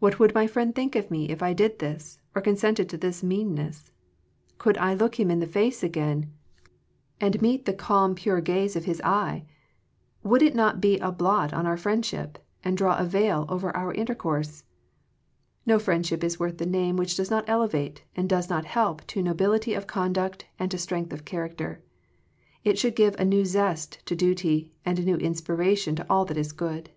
[0.00, 3.22] What would my friend think of me, if I did this, or consented to this
[3.22, 3.92] meanness?
[4.58, 6.32] Could I look him in the face again,
[7.20, 9.00] and meet the calm pure gaze Digitized by VjOOQIC THE FRUITS OF FRIENDSHIP of his
[9.14, 9.44] eye?
[10.28, 13.94] Would it not be a blot on our friendship, and draw a veil over our
[13.94, 14.64] intercourse?
[15.64, 19.22] No friendship is worth the name which does not elevate, and does not help to
[19.22, 21.80] nobility of conduct and to strength of character.
[22.64, 26.36] It should give a new zest to duty, and a new inspiration to all that
[26.36, 26.90] is good.